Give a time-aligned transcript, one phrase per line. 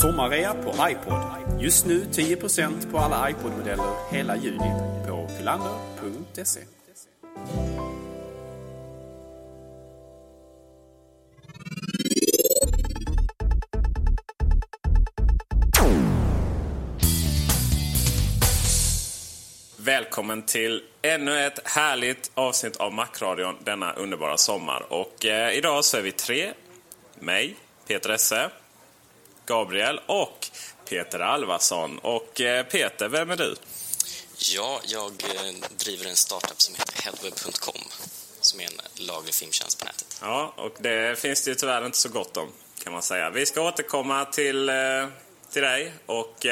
[0.00, 1.60] Sommarrea på iPod.
[1.60, 4.72] Just nu 10% på alla iPod-modeller hela juni
[5.08, 6.60] på filander.se.
[19.76, 24.92] Välkommen till ännu ett härligt avsnitt av Macradion denna underbara sommar.
[24.92, 26.52] Och eh, idag så är vi tre.
[27.20, 27.56] Mig,
[27.88, 28.50] Peter Esse,
[29.48, 30.46] Gabriel och
[30.88, 31.98] Peter Alvarsson.
[31.98, 33.54] Och eh, Peter, vem är du?
[34.38, 37.82] Ja, jag eh, driver en startup som heter Headweb.com
[38.40, 40.18] som är en laglig filmtjänst på nätet.
[40.20, 42.48] Ja, och det finns det ju tyvärr inte så gott om
[42.84, 43.30] kan man säga.
[43.30, 44.74] Vi ska återkomma till, eh,
[45.52, 45.92] till dig.
[46.06, 46.46] Och,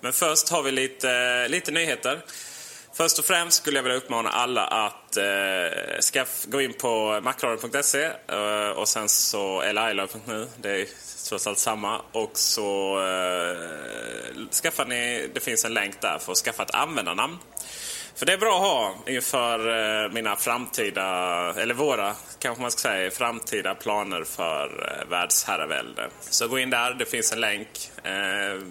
[0.00, 2.24] men först har vi lite, lite nyheter.
[2.98, 5.24] Först och främst skulle jag vilja uppmana alla att eh,
[6.00, 10.86] skaff, gå in på macradion.se eh, och sen så, eller ilove.nu, det är
[11.28, 12.00] trots allt samma.
[12.12, 13.56] Och så eh,
[14.62, 17.38] skaffar ni, det finns en länk där för att skaffa ett användarnamn.
[18.14, 19.58] För det är bra att ha inför
[20.04, 21.04] eh, mina framtida,
[21.56, 26.08] eller våra kanske man ska säga, framtida planer för eh, världsherravälde.
[26.20, 28.62] Så gå in där, det finns en länk eh,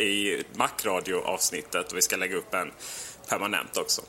[0.00, 2.72] i Macradio-avsnittet och vi ska lägga upp en
[3.28, 4.02] permanent också.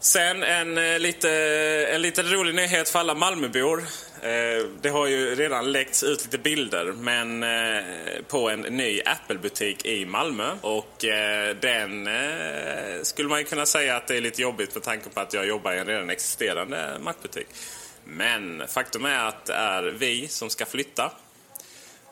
[0.00, 1.30] Sen en, eh, lite,
[1.94, 3.84] en lite rolig nyhet för alla Malmöbor.
[4.22, 7.84] Eh, det har ju redan läckts ut lite bilder men eh,
[8.28, 10.50] på en ny Apple-butik i Malmö.
[10.60, 14.82] Och eh, den eh, skulle man ju kunna säga att det är lite jobbigt med
[14.82, 17.46] tanke på att jag jobbar i en redan existerande Mac-butik.
[18.04, 21.12] Men faktum är att det är vi som ska flytta.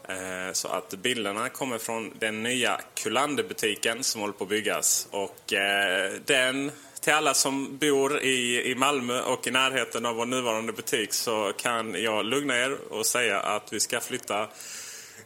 [0.09, 5.09] Eh, så att bilderna kommer från den nya Kulanderbutiken som håller på att byggas.
[5.11, 6.71] Och eh, den
[7.01, 11.53] till alla som bor i, i Malmö och i närheten av vår nuvarande butik så
[11.57, 14.49] kan jag lugna er och säga att vi ska flytta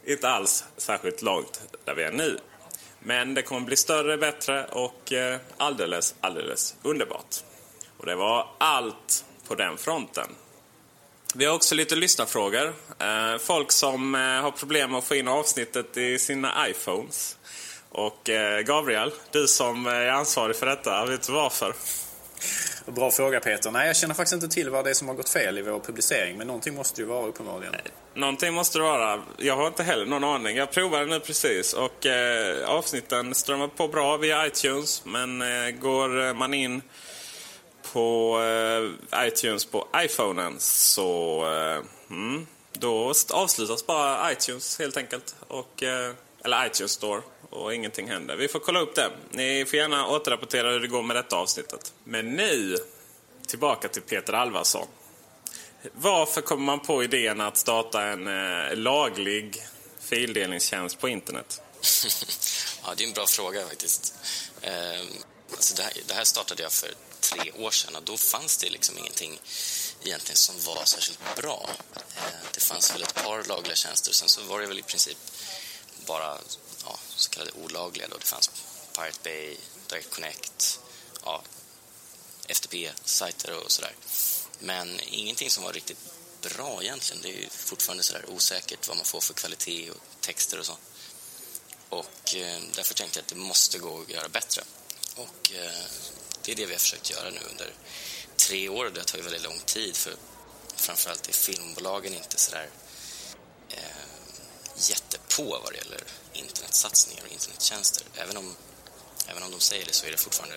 [0.05, 2.39] inte alls särskilt långt där vi är nu.
[2.99, 7.35] Men det kommer bli större, bättre och eh, alldeles, alldeles underbart.
[7.97, 10.27] Och det var allt på den fronten.
[11.35, 12.73] Vi har också lite lyssnarfrågor.
[12.99, 17.37] Eh, folk som eh, har problem med att få in avsnittet i sina iPhones.
[17.89, 21.75] Och eh, Gabriel, du som är ansvarig för detta, vet du varför?
[22.85, 23.71] Bra fråga Peter.
[23.71, 25.79] Nej, jag känner faktiskt inte till vad det är som har gått fel i vår
[25.79, 26.37] publicering.
[26.37, 27.75] Men någonting måste ju vara uppenbarligen.
[28.13, 29.21] Någonting måste det vara.
[29.37, 30.57] Jag har inte heller någon aning.
[30.57, 35.05] Jag provade nu precis och eh, avsnitten strömmar på bra via iTunes.
[35.05, 36.81] Men eh, går man in
[37.93, 45.35] på eh, iTunes på iPhonen så eh, mm, då avslutas bara iTunes helt enkelt.
[45.47, 46.13] Och, eh,
[46.43, 48.35] eller iTunes Store och ingenting händer.
[48.35, 49.11] Vi får kolla upp det.
[49.31, 51.93] Ni får gärna återrapportera hur det går med detta avsnittet.
[52.03, 52.77] Men nu,
[53.47, 54.87] tillbaka till Peter Alvarsson.
[55.93, 59.63] Varför kommer man på idén att starta en eh, laglig
[59.99, 61.61] fildelningstjänst på internet?
[62.85, 64.13] ja, det är en bra fråga faktiskt.
[64.61, 64.71] Eh,
[65.51, 66.89] alltså det, här, det, här, startade jag för
[67.21, 69.39] tre år sedan och då fanns det liksom ingenting
[70.03, 71.69] egentligen som var särskilt bra.
[71.95, 72.23] Eh,
[72.53, 75.17] det fanns väl ett par lagliga tjänster, sen så var det väl i princip
[76.05, 76.37] bara
[76.85, 78.07] ja, så kallade olagliga.
[78.07, 78.17] Då.
[78.17, 78.51] Det fanns
[78.95, 79.57] Pirate Bay,
[79.89, 80.79] Direct Connect,
[81.25, 81.43] ja,
[82.47, 83.95] FTP-sajter och sådär.
[84.59, 85.97] Men ingenting som var riktigt
[86.41, 87.21] bra egentligen.
[87.21, 90.77] Det är fortfarande sådär osäkert vad man får för kvalitet och texter och så.
[91.89, 94.63] Och eh, därför tänkte jag att det måste gå att göra bättre.
[95.15, 95.85] Och eh,
[96.49, 97.67] det är det vi har försökt göra nu under
[98.37, 100.13] tre år och det tar ju väldigt lång tid för
[100.75, 102.67] framförallt är filmbolagen inte sådär
[103.69, 104.05] eh,
[104.75, 105.99] jättepå vad det gäller
[106.33, 108.03] internetsatsningar och internettjänster.
[108.15, 108.55] Även om,
[109.27, 110.55] även om de säger det så är det fortfarande,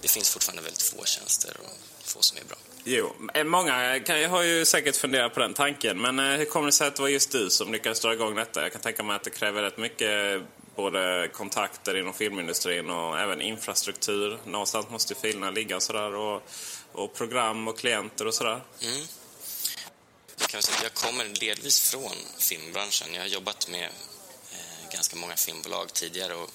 [0.00, 2.58] det finns fortfarande väldigt få tjänster och få som är bra.
[2.84, 6.00] Jo, eh, många kan, har ju säkert funderat på den tanken.
[6.00, 8.34] Men eh, hur kommer det sig att det var just du som lyckades dra igång
[8.34, 8.62] detta?
[8.62, 10.42] Jag kan tänka mig att det kräver rätt mycket
[10.76, 14.38] både kontakter inom filmindustrin och även infrastruktur.
[14.44, 16.14] Någonstans måste filerna ligga och sådär.
[16.14, 16.42] Och,
[16.92, 18.62] och program och klienter och sådär.
[18.82, 19.06] Mm.
[20.38, 23.14] Jag kan säga att jag kommer delvis från filmbranschen.
[23.14, 23.84] Jag har jobbat med
[24.52, 26.50] eh, ganska många filmbolag tidigare och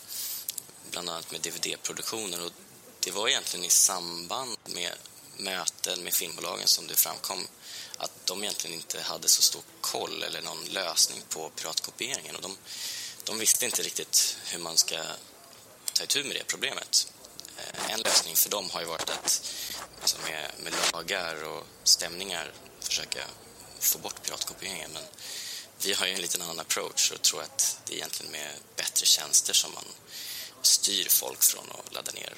[0.92, 2.46] bland annat med DVD-produktioner.
[2.46, 2.52] Och
[3.00, 4.92] det var egentligen i samband med
[5.38, 7.48] möten med filmbolagen som det framkom
[7.98, 12.36] att de egentligen inte hade så stor koll eller någon lösning på piratkopieringen.
[12.36, 12.58] Och de,
[13.32, 14.96] de visste inte riktigt hur man ska
[15.94, 17.14] ta itu med det problemet.
[17.58, 19.54] Eh, en lösning för dem har ju varit att
[20.02, 23.20] alltså med, med lagar och stämningar försöka
[23.80, 24.90] få bort piratkopieringen.
[24.94, 25.04] Men
[25.86, 29.06] vi har ju en liten annan approach och tror att det är egentligen med bättre
[29.06, 29.86] tjänster som man
[30.62, 32.34] styr folk från att ladda ner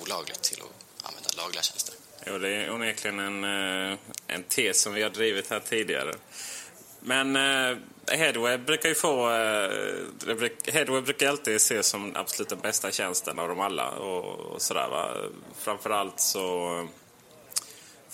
[0.00, 1.94] olagligt till att använda lagliga tjänster.
[2.26, 6.16] Jo, det är onekligen en, eh, en tes som vi har drivit här tidigare.
[7.00, 7.78] Men eh,
[8.10, 9.30] eh, Headweb brukar ju få...
[9.30, 9.70] Eh,
[10.72, 13.90] Headweb brukar alltid ses som absolut den bästa tjänsten av dem alla.
[13.90, 15.10] Och, och sådär, va?
[15.58, 16.88] Framförallt så...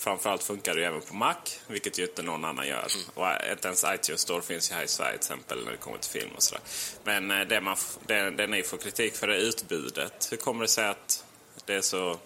[0.01, 1.35] Framförallt funkar det ju även på Mac,
[1.67, 2.87] vilket ju inte någon annan gör.
[2.95, 3.09] Mm.
[3.13, 5.97] Och inte ens iTunes Store finns ju här i Sverige till exempel när det kommer
[5.97, 6.63] till film och sådär.
[7.03, 10.27] Men eh, det, man, det, det ni får kritik för är utbudet.
[10.31, 11.25] Hur kommer det sig att
[11.65, 12.17] det är så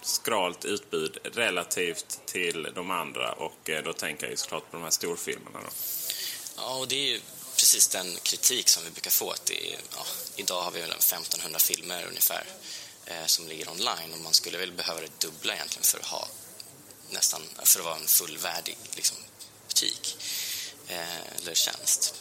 [0.00, 3.32] skralt utbud relativt till de andra?
[3.32, 5.70] Och eh, då tänker jag ju såklart på de här storfilmerna då.
[6.60, 7.20] Ja, och det är ju
[7.56, 9.30] precis den kritik som vi brukar få.
[9.30, 10.06] Att det är, ja,
[10.36, 12.46] idag har vi väl 1500 filmer ungefär
[13.06, 16.28] eh, som ligger online och man skulle väl behöva det dubbla egentligen för att ha
[17.10, 19.16] nästan, för att vara en fullvärdig liksom,
[19.68, 20.16] butik
[20.88, 22.14] eh, eller tjänst.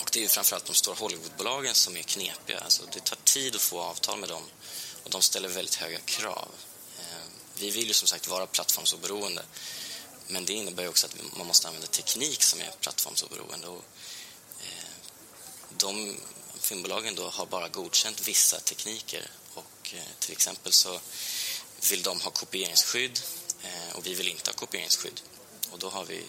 [0.00, 2.58] Och det är ju framförallt de stora Hollywoodbolagen som är knepiga.
[2.58, 4.42] Alltså, det tar tid att få avtal med dem
[5.04, 6.48] och de ställer väldigt höga krav.
[6.98, 9.42] Eh, vi vill ju som sagt vara plattformsoberoende
[10.32, 13.66] men det innebär också att man måste använda teknik som är plattformsoberoende.
[13.66, 13.84] Och,
[14.60, 14.94] eh,
[15.76, 16.16] de
[16.60, 21.00] filmbolagen då har bara godkänt vissa tekniker och eh, till exempel så
[21.90, 23.20] vill de ha kopieringsskydd
[23.62, 25.20] eh, och vi vill inte ha kopieringsskydd.
[25.70, 26.24] Och då har vi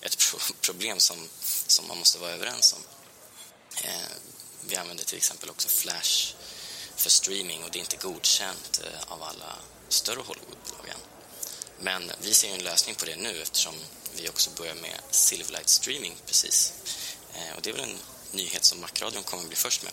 [0.00, 1.28] ett pro problem som,
[1.66, 2.82] som man måste vara överens om.
[3.84, 4.12] Eh,
[4.66, 6.34] vi använder till exempel också Flash
[6.96, 9.56] för streaming och det är inte godkänt eh, av alla
[9.88, 11.19] större Hollywoodbolag än.
[11.82, 13.74] Men vi ser en lösning på det nu eftersom
[14.16, 16.72] vi också börjar med Silverlight Streaming precis.
[17.34, 17.98] Eh, och det är väl en
[18.32, 19.92] nyhet som Macradion kommer att bli först med.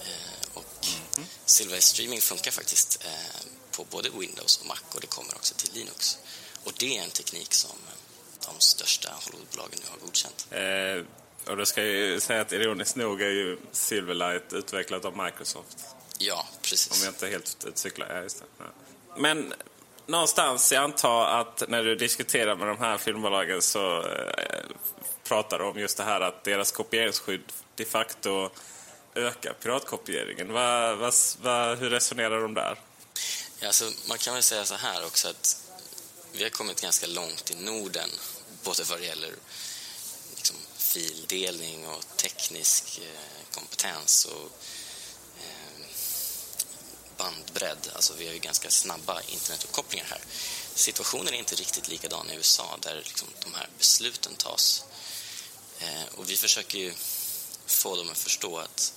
[0.00, 1.28] Eh, och mm.
[1.44, 5.70] Silverlight Streaming funkar faktiskt eh, på både Windows och Mac och det kommer också till
[5.74, 6.18] Linux.
[6.64, 7.76] Och det är en teknik som
[8.46, 10.46] de största Hollywoodbolagen nu har godkänt.
[10.50, 15.16] Eh, och då ska jag ju säga att ironiskt nog är ju Silverlight utvecklat av
[15.16, 15.78] Microsoft.
[16.18, 16.92] Ja, precis.
[16.92, 18.08] Om jag inte helt cyklar.
[18.14, 18.44] Ja, just det.
[18.58, 18.64] Ja.
[19.16, 19.54] Men
[20.08, 24.64] någonstans, jag antar att när du diskuterar med de här filmbolagen så eh,
[25.24, 28.50] pratar du om just det här att deras kopieringsskydd de facto
[29.14, 30.52] ökar piratkopieringen.
[30.52, 31.12] Va, va,
[31.42, 32.80] va, hur resonerar de där?
[33.60, 35.56] Ja, alltså, man kan väl säga så här också att
[36.32, 38.08] vi har kommit ganska långt i Norden
[38.64, 39.32] både vad det gäller
[40.36, 44.62] liksom, fildelning och teknisk eh, kompetens och
[47.18, 47.90] bandbredd.
[47.94, 50.20] Alltså vi har ju ganska snabba internetuppkopplingar här.
[50.74, 54.84] Situationen är inte riktigt likadan i USA där liksom de här besluten tas.
[55.78, 56.94] Eh, och vi försöker ju
[57.66, 58.92] få dem att förstå att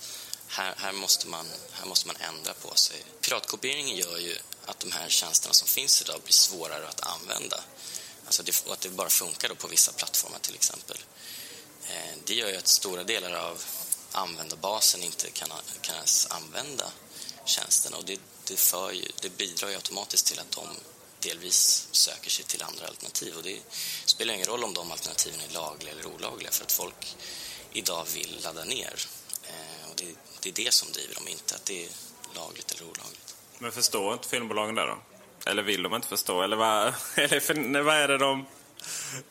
[0.48, 3.04] här, här, måste man, här måste man ändra på sig.
[3.20, 7.60] Piratkopieringen gör ju att de här tjänsterna som finns idag blir svårare att använda.
[8.26, 10.98] Alltså det, och att det bara funkar då på vissa plattformar till exempel.
[11.88, 13.64] Eh, det gör ju att stora delar av
[14.12, 15.48] användarbasen inte kan,
[15.80, 16.92] kan ens använda
[17.44, 20.66] tjänsterna och det, det, för ju, det bidrar ju automatiskt till att de
[21.20, 23.58] delvis söker sig till andra alternativ och det
[24.04, 27.16] spelar ingen roll om de alternativen är lagliga eller olagliga för att folk
[27.72, 29.06] idag vill ladda ner
[29.42, 31.90] eh, och det, det, är det som driver dem, inte att det är
[32.34, 33.34] lagligt eller olagligt.
[33.58, 34.98] Men förstår inte filmbolagen det då?
[35.46, 36.42] Eller vill de inte förstå?
[36.42, 38.46] Eller vad, eller för, vad är det de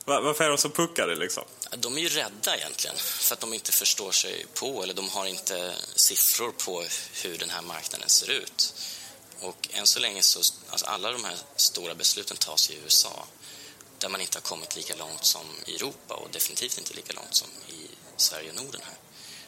[0.06, 1.44] varför är de så puckade liksom?
[1.78, 5.26] De är ju rädda egentligen för att de inte förstår sig på eller de har
[5.26, 8.74] inte siffror på hur den här marknaden ser ut.
[9.40, 10.40] Och än så länge så,
[10.70, 13.28] alltså alla de här stora besluten tas i USA
[14.00, 17.36] där man inte har kommit lika långt som i Europa och definitivt inte lika långt
[17.36, 18.96] som i Sverige och Norden här.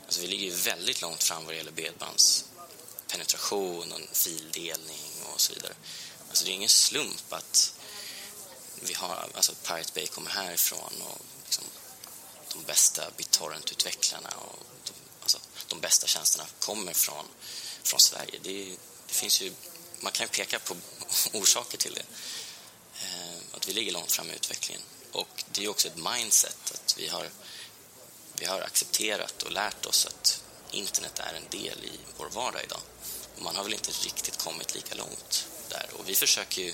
[0.05, 5.53] Alltså vi ligger ju väldigt långt fram vad det gäller bredbandspenetration och fildelning och så
[5.53, 5.74] vidare.
[6.29, 7.74] Alltså det är ingen slump att
[8.85, 11.63] vi har, alltså Pirate Bay kommer härifrån och liksom
[12.53, 17.25] de bästa BitTorrent-utvecklarna och de, alltså de bästa tjänsterna kommer från,
[17.83, 18.39] från Sverige.
[18.43, 19.53] Det, det finns ju,
[19.99, 20.75] man kan ju peka på
[21.37, 22.05] orsaker till det.
[23.01, 24.81] Eh, att vi ligger långt fram i utvecklingen.
[25.11, 27.29] Och det är också ett mindset att vi har,
[28.35, 32.81] vi har accepterat och lärt oss att internet är en del i vår vardag idag.
[33.35, 35.89] Och man har väl inte riktigt kommit lika långt där.
[36.00, 36.74] Och vi försöker, ju,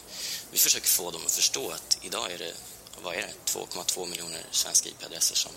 [0.51, 2.53] vi försöker få dem att förstå att idag är det,
[3.01, 5.51] vad är det, 2,2 miljoner svenska IP-adresser som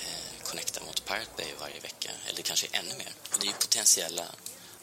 [0.00, 3.12] eh, connectar mot Pirate Bay varje vecka, eller kanske ännu mer.
[3.32, 4.24] Och det är ju potentiella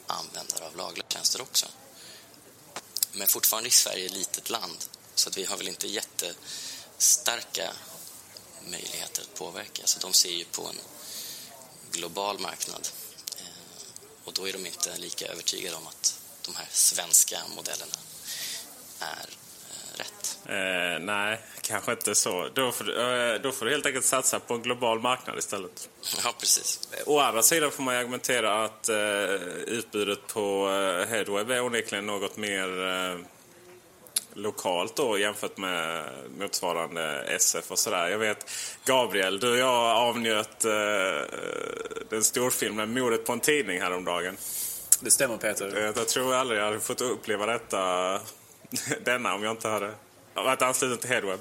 [0.07, 1.67] användare av lagliga tjänster också.
[3.11, 4.77] Men fortfarande är Sverige ett litet land,
[5.15, 7.73] så att vi har väl inte jättestarka
[8.65, 9.81] möjligheter att påverka.
[9.85, 10.79] Så de ser ju på en
[11.91, 12.87] global marknad
[13.37, 13.45] eh,
[14.23, 17.95] och då är de inte lika övertygade om att de här svenska modellerna
[18.99, 19.29] är
[19.69, 20.39] eh, rätt.
[20.45, 22.49] Eh, nej, kanske inte så.
[22.53, 25.89] Då får, eh, då får du helt enkelt satsa på en global marknad istället.
[26.23, 26.79] Ja, precis.
[27.05, 29.33] Å andra sidan får man ju argumentera att eh,
[29.67, 33.17] utbudet på eh, Headweb är onekligen något mer eh,
[34.35, 36.09] lokalt då jämfört med
[36.39, 38.07] motsvarande SF och sådär.
[38.07, 38.51] Jag vet
[38.85, 40.71] Gabriel, du och jag avnjöt eh,
[42.09, 44.37] den storfilmen Mordet på en tidning häromdagen.
[45.03, 45.79] Det stämmer Peter.
[45.79, 48.19] Jag, jag tror aldrig jag hade fått uppleva detta,
[49.05, 49.93] denna om jag inte hade
[50.33, 51.39] varit ansluten till Headweb.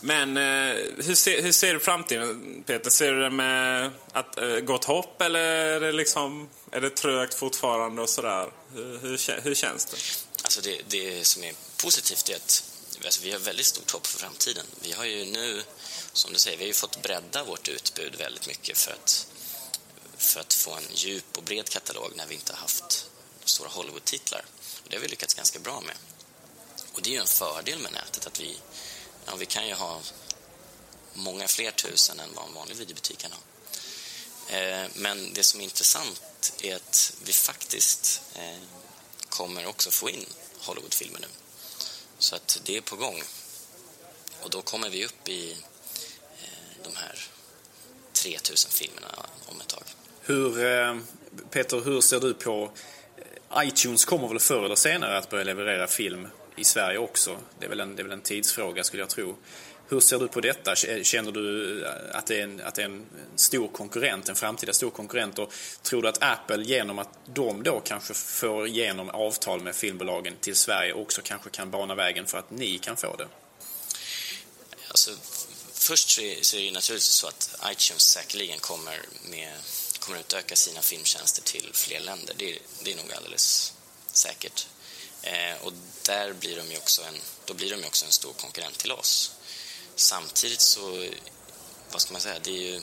[0.00, 2.90] Men eh, hur, ser, hur ser du framtiden Peter?
[2.90, 7.34] Ser du det med att, eh, gott hopp eller är det, liksom, är det trögt
[7.34, 8.46] fortfarande och sådär?
[8.74, 9.96] Hur, hur, hur känns det?
[10.44, 12.64] Alltså det, det som är positivt är att
[13.04, 14.66] alltså vi har väldigt stort hopp för framtiden.
[14.80, 15.62] Vi har ju nu,
[16.12, 19.26] som du säger, vi har ju fått bredda vårt utbud väldigt mycket för att,
[20.18, 23.10] för att få en djup och bred katalog när vi inte har haft
[23.44, 24.44] stora Hollywood-titlar.
[24.82, 25.96] Och det har vi lyckats ganska bra med.
[26.92, 28.58] Och det är ju en fördel med nätet att vi,
[29.26, 30.00] ja, vi kan ju ha
[31.12, 33.38] många fler tusen än vad en vanlig videobutik kan ha.
[34.48, 38.58] Eh, men det som är intressant är att vi faktiskt eh,
[39.28, 40.26] kommer också få in
[40.58, 41.28] Hollywoodfilmer nu.
[42.18, 43.22] Så att det är på gång.
[44.42, 45.52] Och då kommer vi upp i
[46.42, 47.28] eh, de här
[48.12, 49.84] 3000 filmerna om ett tag.
[50.28, 50.96] Hur, eh,
[51.50, 52.70] Peter, hur ser du på...
[53.16, 57.38] Eh, iTunes kommer väl förr eller senare att börja leverera film i Sverige också.
[57.58, 59.36] Det är väl en, det är väl en tidsfråga skulle jag tro.
[59.88, 60.70] Hur ser du på detta?
[60.88, 63.06] Eh, känner du att det, är en, att det är en
[63.36, 65.38] stor konkurrent, en framtida stor konkurrent?
[65.38, 65.52] Och
[65.82, 70.56] tror du att Apple genom att de då kanske får igenom avtal med filmbolagen till
[70.56, 73.28] Sverige också kanske kan bana vägen för att ni kan få det?
[74.88, 75.10] Alltså,
[75.72, 79.52] först så är, så är det naturligtvis så att iTunes säkerligen kommer, med,
[80.06, 82.34] kommer utöka sina filmtjänster till fler länder.
[82.38, 83.72] Det, det är nog alldeles
[84.12, 84.66] säkert.
[85.22, 85.72] Eh, och
[86.02, 88.92] där blir de ju också en, då blir de ju också en stor konkurrent till
[88.92, 89.32] oss.
[89.94, 91.08] Samtidigt så,
[91.90, 92.80] vad ska man säga, det är ju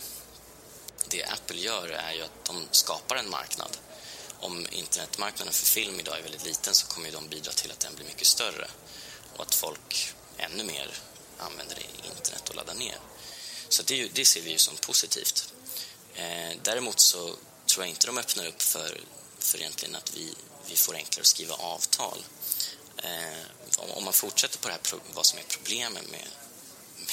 [1.07, 3.77] det Apple gör är ju att de skapar en marknad.
[4.39, 7.95] Om internetmarknaden för film idag är väldigt liten så kommer de bidra till att den
[7.95, 8.67] blir mycket större
[9.35, 10.95] och att folk ännu mer
[11.37, 12.97] använder internet och laddar ner.
[13.69, 15.53] Så det, det ser vi ju som positivt.
[16.15, 19.01] Eh, däremot så tror jag inte de öppnar upp för,
[19.39, 20.33] för egentligen att vi,
[20.69, 22.23] vi får enklare att skriva avtal.
[22.97, 26.27] Eh, om man fortsätter på det här, vad som är problemen med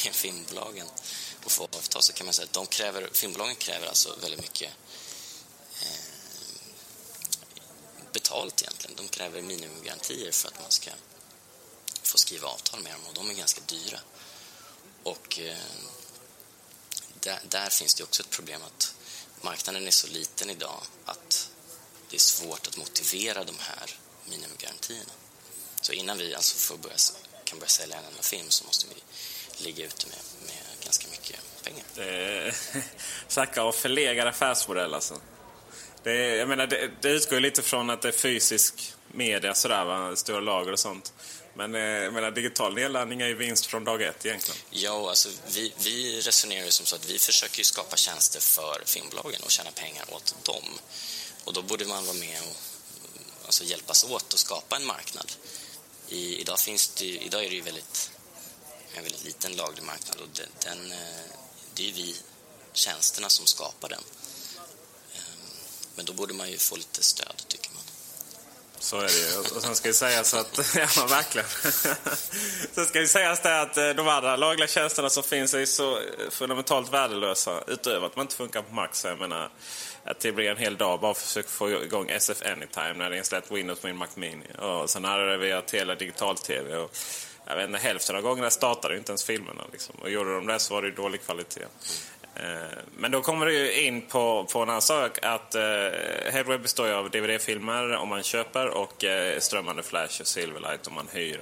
[0.05, 0.87] med filmbolagen
[1.45, 4.73] och få avtal så kan man säga att de kräver, filmbolagen kräver alltså väldigt mycket
[5.83, 6.05] eh,
[8.13, 8.97] betalt egentligen.
[8.97, 10.91] De kräver minimigarantier för att man ska
[12.03, 14.01] få skriva avtal med dem och de är ganska dyra.
[15.03, 15.57] Och eh,
[17.21, 18.95] där, där, finns det också ett problem att
[19.41, 21.51] marknaden är så liten idag att
[22.11, 23.91] det är svårt att motivera de här
[24.25, 25.13] minimigarantierna.
[25.81, 26.97] Så innan vi alltså får börja,
[27.45, 29.03] kan börja sälja en enda film så måste vi
[29.65, 31.85] ligga ute med, med ganska mycket pengar.
[31.97, 32.55] Eh,
[33.29, 35.21] Snacka om förlegad affärsmodell alltså.
[36.03, 39.85] Det, jag menar, det, det utgår ju lite från att det är fysisk media sådär,
[39.85, 40.17] va?
[40.17, 41.13] stora lager och sånt.
[41.55, 44.61] Men eh, jag menar, digital nedladdning är ju vinst från dag ett egentligen.
[44.71, 48.83] Ja, alltså vi, vi resonerar ju som så att vi försöker ju skapa tjänster för
[48.85, 50.65] filmbolagen och tjäna pengar åt dem.
[51.45, 52.57] Och då borde man vara med och
[53.47, 55.33] alltså, hjälpas åt att skapa en marknad.
[56.09, 58.11] I, idag, finns det, idag är det ju väldigt
[58.95, 60.99] en väldigt liten laglig marknad och den, den, eh,
[61.75, 62.17] det är ju vi,
[62.73, 64.05] tjänsterna, som skapar den.
[65.15, 65.23] Ehm,
[65.95, 67.70] men då borde man ju få lite stöd, tycker jag.
[68.81, 69.57] Så är det ju.
[69.57, 71.49] Och sen ska det sägas att, ja verkligen.
[72.73, 75.97] sen ska det sägas det att eh, de andra lagliga tjänsterna som finns är så
[75.97, 79.05] eh, fundamentalt värdelösa utöver att man inte funkar på Max.
[79.05, 79.51] Jag menar,
[80.05, 83.19] att det blir en hel dag bara försöka få igång SF Anytime när det är
[83.19, 84.47] installerat Windows på min Mac Mini.
[84.59, 86.77] Och sen hade det via Telia digital-tv.
[86.77, 86.97] Och
[87.47, 89.63] jag vet inte, hälften av gångerna startade inte ens filmerna.
[89.73, 89.95] Liksom.
[90.03, 91.67] Och gjorde de det så var det dålig kvalitet.
[92.35, 95.63] Eh, men då kommer du in på, på en annan sak att eh,
[96.33, 100.95] Headweb består ju av DVD-filmer om man köper och eh, strömmande Flash och Silverlight om
[100.95, 101.41] man hyr.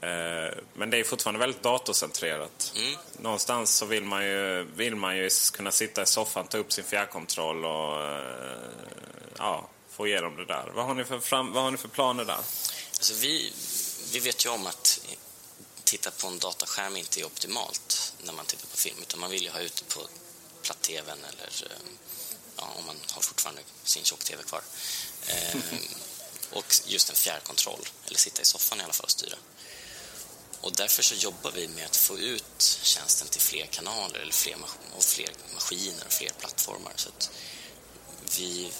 [0.00, 2.72] Eh, men det är fortfarande väldigt datorcentrerat.
[2.76, 2.94] Mm.
[3.18, 6.84] Någonstans så vill man, ju, vill man ju kunna sitta i soffan, ta upp sin
[6.84, 8.22] fjärrkontroll och eh,
[9.38, 10.70] ja, få igenom det där.
[10.74, 12.34] Vad har ni för, fram, vad har ni för planer där?
[12.34, 13.52] Alltså vi,
[14.12, 15.00] vi vet ju om att
[15.94, 18.96] titta på en dataskärm inte är optimalt när man tittar på film.
[19.02, 20.08] Utan man vill ju ha ute på
[20.62, 21.76] platt-tvn eller eh,
[22.56, 24.62] ja, om man har fortfarande sin tjock-tv kvar.
[25.26, 25.56] Eh,
[26.50, 29.36] och just en fjärrkontroll, eller sitta i soffan i alla fall och styra.
[30.60, 34.56] Och därför så jobbar vi med att få ut tjänsten till fler kanaler eller fler,
[34.96, 36.92] och fler maskiner och fler plattformar.
[36.96, 37.10] Så
[38.36, 38.72] vi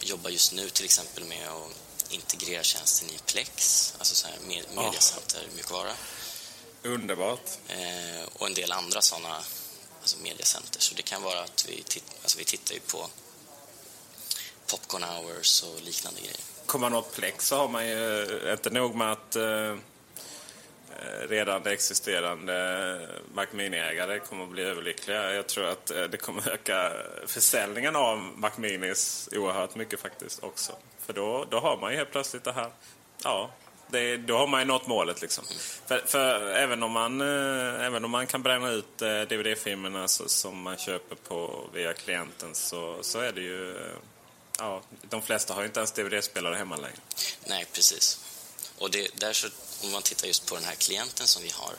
[0.00, 4.64] jobbar just nu till exempel med att integrera tjänsten i Plex, alltså så här med,
[4.74, 5.92] mediacenter, mjukvara.
[6.88, 7.50] Underbart.
[7.68, 9.34] Eh, och en del andra sådana
[10.00, 10.80] alltså mediacenter.
[10.80, 13.06] Så det kan vara att vi, titt, alltså vi tittar ju på
[14.70, 16.40] popcorn hours och liknande grejer.
[16.66, 19.76] Kommer man åt Plex så har man ju inte nog med att eh,
[21.28, 25.34] redan existerande Mac Mini-ägare kommer att bli överlyckliga.
[25.34, 26.92] Jag tror att eh, det kommer öka
[27.26, 30.72] försäljningen av Mac Minis oerhört mycket faktiskt också.
[31.06, 32.70] För då, då har man ju helt plötsligt det här
[33.24, 33.50] ja,
[33.90, 35.22] det, då har man ju nått målet.
[35.22, 35.44] Liksom.
[35.86, 40.62] För, för, även, om man, eh, även om man kan bränna ut eh, DVD-filmerna som
[40.62, 43.76] man köper på via klienten så, så är det ju...
[43.76, 43.96] Eh,
[44.58, 46.98] ja, de flesta har ju inte ens DVD-spelare hemma längre.
[47.46, 48.20] Nej, precis.
[48.78, 49.48] Och det, där så,
[49.82, 51.74] om man tittar just på den här klienten som vi har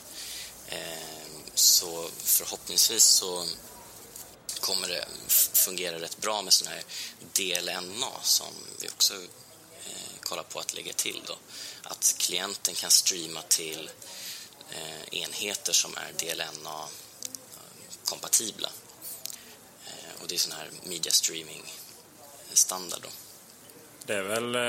[0.68, 1.20] eh,
[1.54, 3.46] så förhoppningsvis så
[4.60, 5.06] kommer det
[5.54, 6.84] fungera rätt bra med sån här
[7.34, 9.14] DLNA som vi också
[10.30, 11.38] kolla på att lägga till då.
[11.84, 13.90] Att klienten kan streama till
[14.72, 18.70] eh, enheter som är DLNA-kompatibla.
[19.86, 23.10] Eh, och det är sån här media streaming-standard då.
[24.06, 24.62] Det är väl, eh,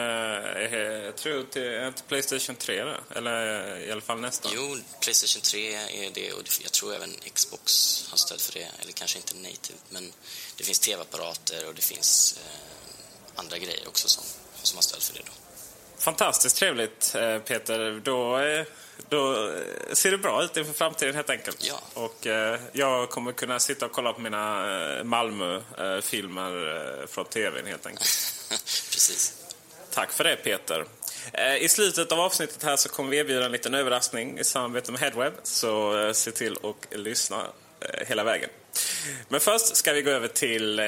[1.04, 2.96] jag tror till, till Playstation 3 då?
[3.14, 4.52] Eller i alla fall nästan?
[4.54, 8.68] Jo, Playstation 3 är det och jag tror även Xbox har stöd för det.
[8.80, 10.12] Eller kanske inte native, men
[10.56, 12.44] det finns tv-apparater och det finns eh,
[13.35, 14.24] andra grejer också som,
[14.62, 15.32] som har stöd för det då.
[16.00, 18.00] Fantastiskt trevligt eh, Peter.
[18.04, 18.64] Då, eh,
[19.08, 19.52] då
[19.92, 21.56] ser det bra ut inför framtiden helt enkelt.
[21.60, 21.80] Ja.
[21.94, 24.64] Och eh, jag kommer kunna sitta och kolla på mina
[25.04, 28.04] Malmö-filmer från tvn helt enkelt.
[28.90, 29.34] Precis.
[29.90, 30.84] Tack för det Peter.
[31.60, 35.00] I slutet av avsnittet här så kommer vi erbjuda en liten överraskning i samarbete med
[35.00, 35.32] Headweb.
[35.42, 37.46] Så se till att lyssna
[38.06, 38.50] hela vägen.
[39.28, 40.87] Men först ska vi gå över till eh,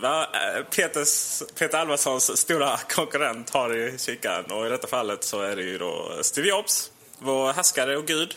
[0.00, 4.44] vad eh, Peters, Peter Alvarssons stora konkurrent har i kikaren.
[4.44, 8.34] Och i detta fallet så är det ju då Steve Jobs, vår härskare och gud.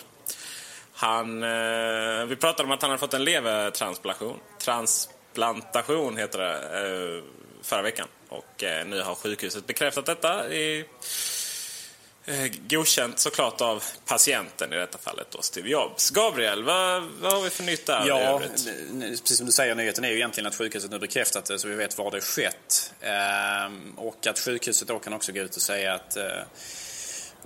[0.94, 4.40] Han, eh, vi pratade om att han hade fått en levertransplantation.
[4.60, 7.24] Transplantation heter det eh,
[7.62, 8.08] förra veckan.
[8.30, 10.86] Och eh, nu har sjukhuset bekräftat detta i
[12.26, 16.10] Eh, godkänt såklart av patienten i detta fallet då, Steve Jobs.
[16.10, 18.42] Gabriel, vad, vad har vi för nytt där Ja,
[19.00, 21.76] precis som du säger, nyheten är ju egentligen att sjukhuset nu bekräftat det så vi
[21.76, 22.94] vet var det skett.
[23.02, 26.26] Ehm, och att sjukhuset då kan också gå ut och säga att eh,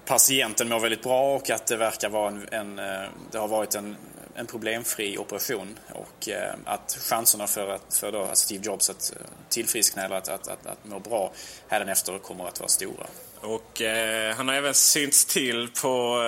[0.06, 3.76] patienten mår väldigt bra och att det verkar vara en, en eh, det har varit
[3.76, 3.98] en,
[4.36, 9.14] en problemfri operation och eh, att chanserna för, att, för då Steve Jobs att
[9.50, 11.32] tillfriskna eller att, att, att, att må bra
[11.68, 13.08] hädanefter kommer att vara stora.
[13.42, 16.24] Och eh, han har även synts till på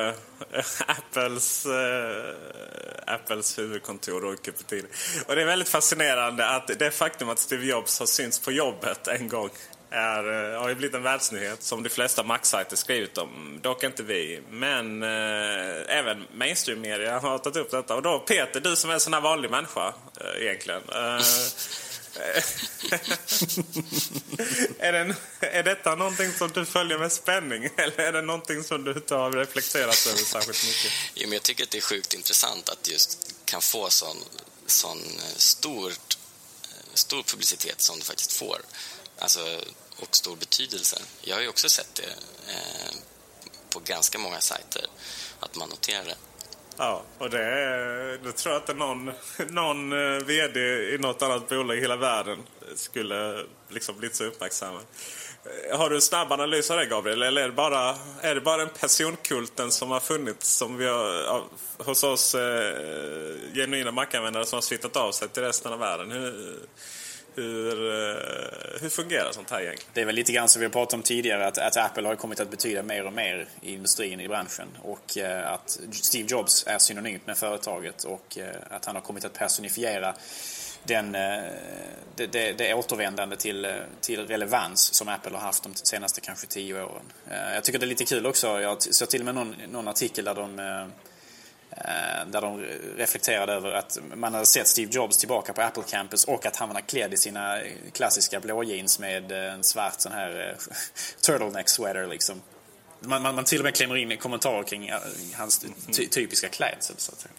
[0.52, 4.88] eh, Apples, eh, Apples huvudkontor och Cupertino.
[5.28, 9.08] Och det är väldigt fascinerande att det faktum att Steve Jobs har synts på jobbet
[9.08, 9.50] en gång
[9.90, 13.60] är, eh, har ju blivit en världsnyhet som de flesta Mac-sajter skrivit om.
[13.62, 14.42] Dock inte vi.
[14.50, 17.96] Men eh, även mainstream-media har tagit upp detta.
[17.96, 20.82] Och då Peter, du som är en sån här vanlig människa eh, egentligen.
[20.96, 21.20] Eh,
[22.16, 22.44] Eh,
[24.80, 28.84] är, det, är detta någonting som du följer med spänning eller är det någonting som
[28.84, 30.92] du inte har reflekterat över särskilt mycket?
[31.14, 34.18] Jo, men jag tycker att det är sjukt intressant att just kan få sån,
[34.66, 36.18] sån eh, stort,
[36.64, 38.62] eh, stor publicitet som du faktiskt får.
[39.20, 39.62] Alltså,
[39.96, 41.02] och stor betydelse.
[41.22, 42.14] Jag har ju också sett det
[42.54, 42.96] eh,
[43.70, 44.86] på ganska många sajter,
[45.40, 46.16] att man noterar det.
[46.82, 49.12] Ja, och det, det tror jag inte någon,
[49.50, 50.60] någon eh, VD
[50.94, 52.38] i något annat bolag i hela världen
[52.76, 54.82] skulle liksom blivit så uppmärksammad.
[55.70, 57.22] Eh, har du en snabb analys av det Gabriel?
[57.22, 61.44] Eller är det bara, är det bara den personkulten som har funnits som vi har,
[61.78, 62.74] hos oss eh,
[63.54, 66.12] genuina mackanvändare som har smittat av sig till resten av världen?
[66.12, 66.60] Hur,
[67.42, 69.92] hur, eh, hur fungerar sånt här egentligen?
[69.94, 72.16] Det är väl lite grann som vi har pratat om tidigare att, att Apple har
[72.16, 74.68] kommit att betyda mer och mer i industrin, i branschen.
[74.82, 79.26] Och eh, att Steve Jobs är synonymt med företaget och eh, att han har kommit
[79.26, 80.16] att personifiera
[80.84, 83.68] den, det, det, det återvändande till,
[84.02, 87.04] till relevans som Apple har haft de senaste kanske tio åren.
[87.54, 88.62] Jag tycker det är lite kul också.
[88.62, 90.60] Jag såg till och med någon, någon artikel där de
[92.28, 92.66] där de
[92.98, 96.70] reflekterade över att man hade sett Steve Jobs tillbaka på Apple Campus och att han
[96.70, 97.60] var klädd i sina
[97.94, 100.56] klassiska blå jeans med en svart sån här
[101.22, 102.42] turtleneck sweater liksom.
[103.00, 104.92] Man, man, man till och med klämmer in kommentarer kring
[105.34, 107.34] hans ty typiska klädsel så att säga.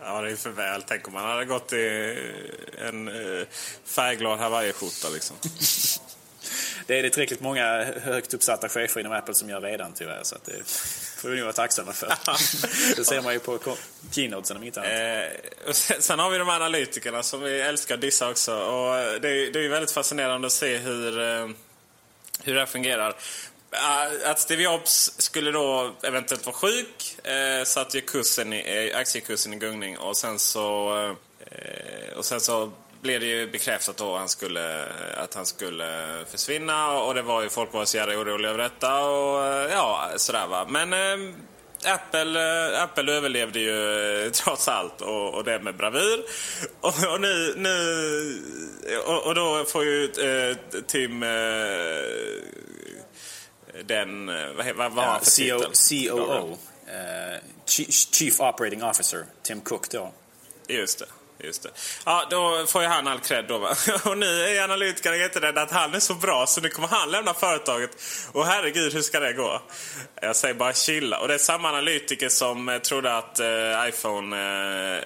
[0.00, 0.82] Ja, det är för väl.
[0.82, 2.16] Tänk om man hade gått i
[2.88, 3.10] en
[3.84, 5.36] färgglad hawaiiskjorta liksom.
[6.86, 10.20] det är det tillräckligt många högt uppsatta chefer inom Apple som gör redan tyvärr.
[10.22, 10.70] Så att det
[11.16, 12.06] får vi nog vara tacksamma för.
[12.96, 13.58] det ser man ju på
[14.10, 14.92] keynotesen om inte annat.
[15.66, 18.54] Eh, sen har vi de analytikerna som vi älskar att dissa också.
[18.54, 21.12] Och det, är, det är väldigt fascinerande att se hur,
[22.42, 23.16] hur det här fungerar.
[24.24, 29.56] Att Steve Jobs skulle då eventuellt vara sjuk eh, satte ju kursen i, aktiekursen i
[29.56, 30.96] gungning och sen så,
[31.50, 32.72] eh, och sen så
[33.04, 34.84] blev det ju bekräftat då han skulle,
[35.16, 39.04] att han skulle försvinna och det var ju folk var så jävla oroliga över detta
[39.04, 40.66] och ja, sådär va.
[40.68, 41.34] Men eh,
[41.86, 42.40] Apple,
[42.74, 46.24] eh, Apple överlevde ju trots allt och, och det med bravur.
[46.80, 47.74] Och, och nu, nu
[49.06, 51.28] och, och, då får ju eh, Tim eh,
[53.84, 54.26] den,
[54.76, 56.56] vad, vad, har han för CO, COO, uh,
[58.12, 60.12] Chief Operating Officer, Tim Cook då.
[60.68, 61.06] Just det.
[61.38, 61.70] Just det.
[62.04, 63.76] Ja, då får ju han all cred då va.
[64.04, 67.34] Och nu är analytikerna jätterädda att han är så bra så nu kommer han lämna
[67.34, 67.90] företaget.
[68.32, 69.62] Och herregud, hur ska det gå?
[70.22, 71.20] Jag säger bara chilla.
[71.20, 75.00] Och det är samma analytiker som eh, trodde att eh, iPhone eh,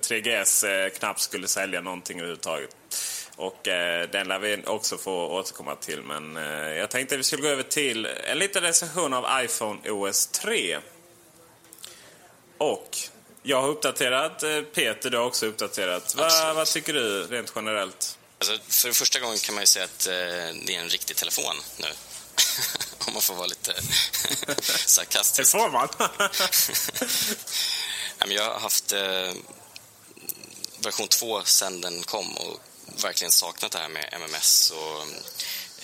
[0.00, 2.76] 3GS eh, knappt skulle sälja någonting överhuvudtaget.
[3.36, 6.02] Och eh, den lär vi också få återkomma till.
[6.02, 9.90] Men eh, jag tänkte att vi skulle gå över till en liten recension av iPhone
[9.90, 10.78] OS 3.
[12.58, 12.98] Och
[13.42, 14.42] jag har uppdaterat.
[14.42, 16.14] Eh, Peter, du har också uppdaterat.
[16.14, 18.18] Va, vad tycker du rent generellt?
[18.38, 20.12] Alltså, för första gången kan man ju säga att eh,
[20.66, 21.86] det är en riktig telefon nu.
[23.06, 23.74] Om man får vara lite
[24.86, 25.52] sarkastisk.
[25.52, 25.88] Det får man.
[28.32, 29.32] jag har haft eh,
[30.78, 32.60] version 2 sen den kom och
[33.02, 35.06] verkligen saknat det här med MMS och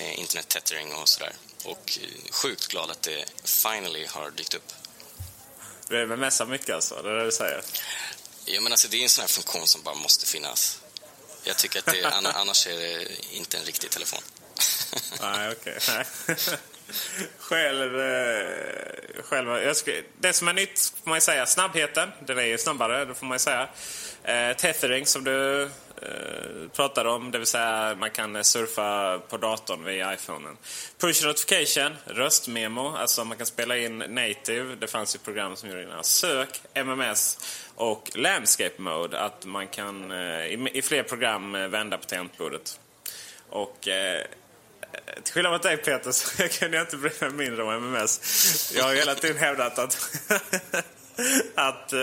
[0.01, 1.33] eh, internet tethering och sådär.
[1.65, 4.73] Och eh, sjukt glad att det finally har dykt upp.
[5.89, 7.03] Du MMSar mycket alltså?
[7.03, 7.63] Det är det du säger?
[8.45, 10.81] Ja, men alltså det är en sån här funktion som bara måste finnas.
[11.45, 14.21] Jag tycker att det, annars är det inte en riktig telefon.
[15.21, 15.77] Nej, okej.
[15.77, 16.05] Okay.
[17.39, 22.11] själv, eh, själv ska, det som är nytt får man ju säga, snabbheten.
[22.27, 23.69] Den är ju snabbare, det får man ju säga.
[24.23, 25.71] Eh, tethering som du
[26.03, 27.31] Eh, pratade om.
[27.31, 30.57] Det vill säga man kan surfa på datorn via iPhonen.
[30.99, 34.75] Push notification, röstmemo, alltså man kan spela in native.
[34.75, 37.39] Det fanns ju program som gjorde det Sök, MMS
[37.75, 39.21] och landscape mode.
[39.21, 42.81] Att man kan eh, i, fler program eh, vända på tangentbordet.
[43.51, 43.89] Och
[45.23, 48.73] till skillnad mot dig Peter så kunde jag inte bry mig mindre om MMS.
[48.77, 49.97] Jag har hela tiden hävdat att
[51.55, 51.99] att eh,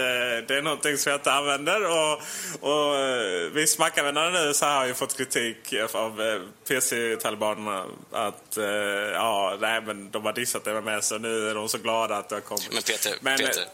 [0.47, 1.86] det är någonting som jag inte använder.
[1.86, 2.21] Och,
[2.60, 8.65] och eh, vi smackanvändare nu så har ju fått kritik av eh, PC-talibanerna att eh,
[9.13, 12.36] ja, nej, men de har dissat MMS och nu är de så glada att det
[12.36, 12.73] har kommit.
[12.73, 13.67] Men Peter, men, Peter eh,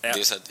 [0.00, 0.12] ja.
[0.12, 0.50] det är så att,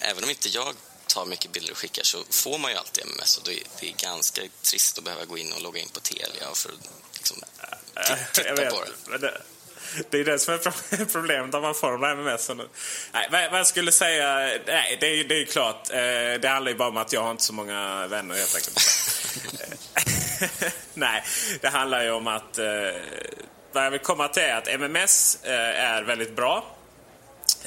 [0.00, 0.74] även om inte jag
[1.06, 3.88] tar mycket bilder och skickar så får man ju alltid MMS och det är, det
[3.88, 7.36] är ganska trist att behöva gå in och logga in på Telia för att liksom,
[8.32, 8.84] titta på
[9.18, 9.40] det.
[10.10, 12.50] Det är det som är problemet när man får de där MMS.
[13.12, 15.90] Nej, vad jag skulle säga, nej, det är, det är klart.
[15.90, 18.78] Eh, det handlar ju bara om att jag har inte så många vänner helt enkelt.
[20.94, 21.24] nej,
[21.60, 22.66] det handlar ju om att eh,
[23.72, 26.64] vad jag vill komma till är att MMS eh, är väldigt bra.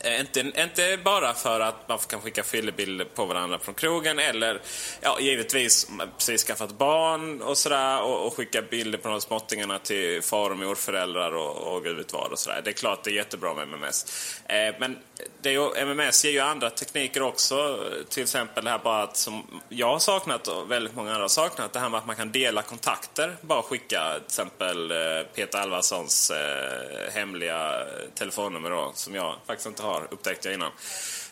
[0.02, 4.62] Eh, inte, inte bara för att man kan skicka fyllebilder på varandra från krogen eller
[5.02, 10.22] ja, givetvis precis skaffat barn och sådär och, och skicka bilder på de småttingarna till
[10.22, 12.62] far och morföräldrar och, och gud vet vad och sådär.
[12.64, 14.06] Det är klart det är jättebra med MMS.
[14.46, 14.98] Eh, men
[15.42, 17.80] det är ju, MMS ger ju andra tekniker också.
[18.10, 21.30] Till exempel det här bara att som jag har saknat och väldigt många andra har
[21.30, 21.74] saknat.
[21.74, 23.36] Det här med att man kan dela kontakter.
[23.42, 24.98] Bara skicka till exempel eh,
[25.36, 30.72] Peter Alvarssons eh, hemliga telefonnummer då, som jag faktiskt inte har upptäckt jag innan.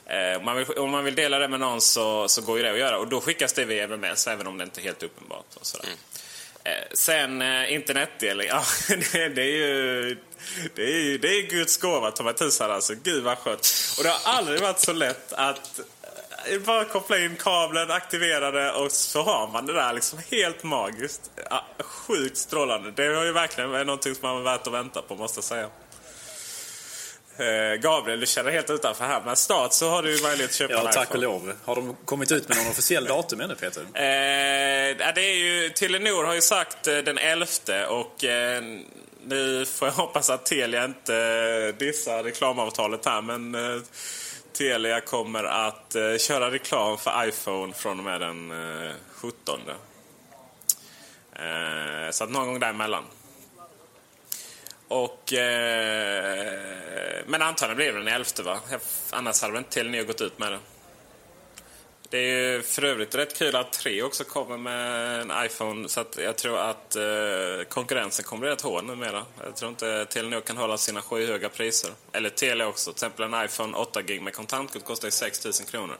[0.05, 2.63] Eh, om, man vill, om man vill dela det med någon så, så går ju
[2.63, 2.97] det att göra.
[2.97, 5.45] Och då skickas det via MMS även om det inte är helt uppenbart.
[5.59, 5.85] Och sådär.
[5.85, 5.97] Mm.
[6.63, 10.17] Eh, sen eh, internetdelning, ja det, det, är ju...
[10.75, 12.93] Det är ju det är Guds gåva ta mig tusan alltså.
[13.03, 13.67] Gud vad skönt.
[13.97, 15.79] Och det har aldrig varit så lätt att
[16.65, 21.31] bara koppla in kabeln, aktivera det och så har man det där liksom helt magiskt.
[21.49, 22.91] Ja, sjukt strålande.
[22.91, 25.69] Det är ju verkligen någonting som man är värt att vänta på måste jag säga.
[27.41, 29.21] Eh, Gabriel, du känner helt utanför här.
[29.25, 31.53] Men snart så har du möjlighet att köpa Ja, en tack och lov.
[31.65, 33.81] Har de kommit ut med någon officiell datum ännu, Peter?
[33.81, 37.45] Eh, det är ju, Telenor har ju sagt eh, den 11
[37.89, 38.63] och eh,
[39.25, 43.81] nu får jag hoppas att Telia inte eh, dissar reklamavtalet här men eh,
[44.57, 49.59] Telia kommer att eh, köra reklam för iPhone från och med den eh, 17.
[51.35, 53.03] Eh, så att någon gång däremellan.
[54.91, 58.59] Och, eh, men antagligen blir det den 11 va?
[59.09, 60.59] Annars hade väl inte Telenor gått ut med det.
[62.09, 65.89] Det är ju för övrigt rätt kul att 3 också kommer med en iPhone.
[65.89, 67.03] Så att jag tror att eh,
[67.69, 69.25] konkurrensen kommer bli rätt hård numera.
[69.43, 71.91] Jag tror inte Telenor kan hålla sina skyhöga priser.
[72.11, 72.93] Eller Telia också.
[72.93, 75.97] Till exempel en iPhone 8 gig med kontantkort kostar ju 6 000 kronor.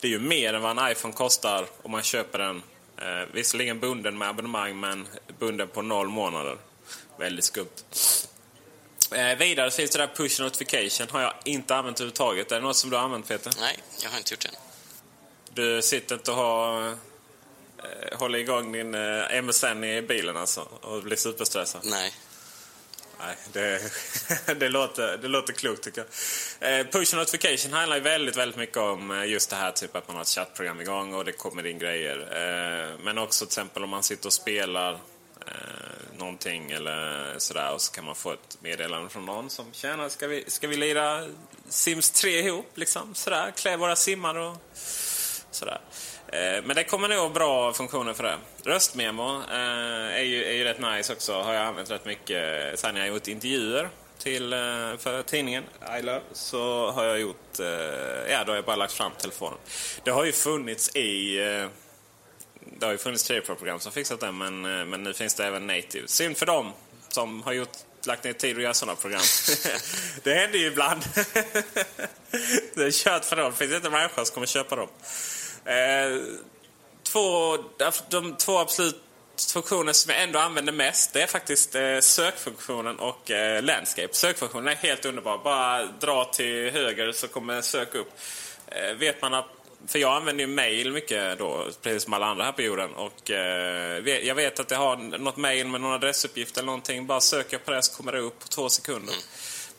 [0.00, 2.62] Det är ju mer än vad en iPhone kostar om man köper den.
[2.96, 6.56] Eh, visserligen bunden med abonnemang men bunden på noll månader.
[7.18, 7.84] Väldigt skumt.
[9.12, 11.06] Eh, vidare finns det där push notification.
[11.10, 12.52] Har jag inte använt överhuvudtaget.
[12.52, 13.52] Är det något som du har använt Peter?
[13.60, 14.50] Nej, jag har inte gjort det.
[15.54, 21.02] Du sitter inte och har, eh, håller igång din eh, MSN i bilen alltså och
[21.02, 21.80] blir superstressad?
[21.84, 22.14] Nej.
[23.18, 23.80] Nej, det,
[24.60, 26.04] det, låter, det låter klokt tycker
[26.60, 26.78] jag.
[26.80, 30.08] Eh, push notification handlar ju väldigt, väldigt mycket om eh, just det här typ att
[30.08, 32.18] man har ett chattprogram igång och det kommer in grejer.
[32.18, 34.98] Eh, men också till exempel om man sitter och spelar
[35.46, 40.08] eh, någonting eller sådär och så kan man få ett meddelande från någon som tjänar,
[40.08, 41.26] ska vi, ska vi lira
[41.68, 43.14] Sims 3 ihop liksom?
[43.14, 44.56] Sådär, klä våra simmar och
[45.50, 45.80] sådär.
[46.28, 48.36] Eh, Men det kommer nog bra funktioner för det.
[48.64, 51.32] Röstmemo eh, är, ju, är ju rätt nice också.
[51.32, 54.58] Har jag använt rätt mycket eh, sen jag gjort intervjuer till, eh,
[54.98, 55.64] för tidningen
[55.98, 56.20] I Love.
[56.32, 57.66] Så har jag gjort, eh,
[58.32, 59.58] ja då har jag bara lagt fram telefonen.
[60.04, 61.66] Det har ju funnits i eh,
[62.78, 65.66] det har ju funnits tv-program som fixat det men, eh, men nu finns det även
[65.66, 66.08] native.
[66.08, 66.72] Synd för dem
[67.08, 69.22] som har gjort, lagt ner tid att göra sådana program.
[70.22, 71.02] det händer ju ibland.
[72.74, 73.50] det är kört för dem.
[73.50, 74.88] Det finns inte en människa som kommer köpa dem.
[75.64, 76.22] Eh,
[77.02, 77.56] två,
[78.08, 79.02] de två absolut
[79.48, 84.08] funktioner som jag ändå använder mest det är faktiskt eh, sökfunktionen och eh, landscape.
[84.12, 85.38] Sökfunktionen är helt underbar.
[85.44, 88.12] Bara dra till höger så kommer sök upp.
[88.66, 92.44] Eh, vet man att för jag använder ju mail mycket då, precis som alla andra
[92.44, 92.94] här på jorden.
[92.94, 97.06] Och, eh, jag vet att jag har något mail med någon adressuppgift eller någonting.
[97.06, 99.14] Bara söker jag på det så kommer det upp på två sekunder.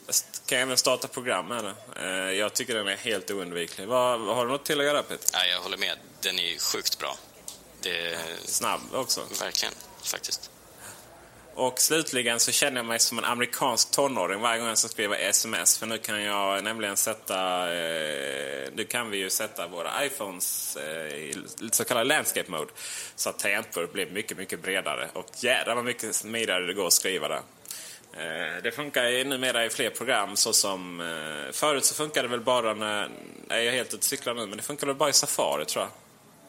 [0.05, 1.75] Jag kan även starta program med det.
[2.03, 3.87] Eh, jag tycker den är helt oundviklig.
[3.87, 5.29] Vad, har du något till att göra Peter?
[5.33, 5.97] Nej, jag håller med.
[6.21, 7.17] Den är ju sjukt bra.
[7.81, 9.21] Det är Snabb också.
[9.39, 10.50] verkligen, faktiskt.
[11.55, 15.17] Och slutligen så känner jag mig som en amerikansk tonåring varje gång jag ska skriva
[15.17, 15.77] sms.
[15.77, 17.61] För nu kan jag nämligen sätta...
[17.73, 21.35] Eh, nu kan vi ju sätta våra iPhones eh, i
[21.71, 22.71] så kallad landscape mode.
[23.15, 25.09] Så att tangentbordet blir mycket, mycket bredare.
[25.13, 27.41] Och jädrar vad mycket smidigare det går att skriva där.
[28.13, 31.01] Eh, det funkar ju numera i fler program såsom...
[31.01, 33.09] Eh, förut så funkade det väl bara när...
[33.47, 35.65] Nej, jag är helt ute och cyklar nu, men det funkade väl bara i Safari
[35.65, 35.91] tror jag.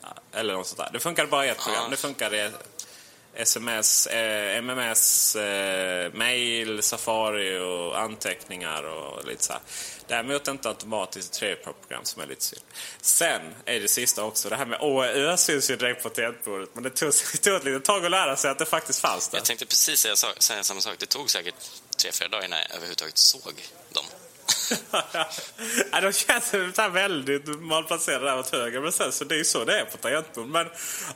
[0.03, 0.91] Ja, Eller något sånt där.
[0.93, 1.91] Det funkade bara i ett program.
[1.91, 2.51] Det funkade
[3.35, 9.63] sms, eh, MMS, eh, mail, Safari och anteckningar och lite så här.
[10.07, 12.63] Däremot inte automatiskt trade-program som är lite synd.
[13.01, 14.49] Sen är det sista också.
[14.49, 16.71] Det här med ÅÖ syns ju direkt på tangentbordet.
[16.75, 19.29] Men det tog, det tog ett litet tag att lära sig att det faktiskt fanns
[19.29, 19.39] där.
[19.39, 20.95] Jag tänkte precis säga, säga samma sak.
[20.99, 21.55] Det tog säkert
[21.97, 23.55] tre, fyra dagar innan jag överhuvudtaget såg
[23.93, 24.05] dem
[25.93, 26.55] ja, de känns
[26.93, 28.81] väldigt malplacerade där åt höger.
[28.81, 30.47] Men sen så det är ju så det är på tangentbord.
[30.47, 30.67] Men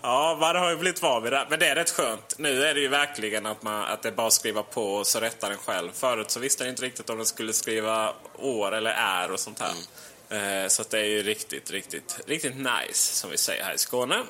[0.03, 1.47] ja, man har ju blivit van vid det.
[1.51, 2.35] Men det är rätt skönt.
[2.39, 5.07] Nu är det ju verkligen att, man, att det är bara att skriva på och
[5.07, 5.91] så rättar den själv.
[5.95, 9.61] Förut så visste jag inte riktigt om den skulle skriva år eller är och sånt
[9.61, 9.75] här.
[10.63, 14.23] Eh, Så det är ju riktigt, riktigt, riktigt nice som vi säger här i Skåne.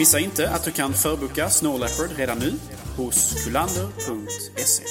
[0.00, 2.52] Missa inte att du kan förboka Snow Leopard redan nu
[2.96, 4.82] hos kulander.se.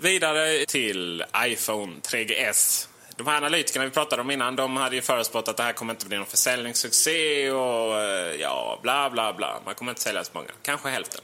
[0.00, 2.88] Vidare till iPhone 3GS.
[3.16, 5.92] De här analytikerna vi pratade om innan, de hade ju förutspått att det här kommer
[5.92, 9.60] inte bli någon försäljningssuccé och eh, ja, bla bla bla.
[9.64, 10.50] Man kommer inte sälja så många.
[10.62, 11.20] Kanske hälften.